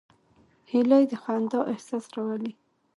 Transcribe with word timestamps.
هیلۍ 0.71 1.03
د 1.11 1.13
خندا 1.23 1.59
احساس 1.71 2.05
راولي 2.15 2.51